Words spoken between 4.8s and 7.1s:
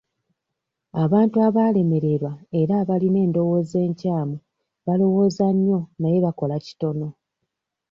balowooza nnyo naye bakola kitono.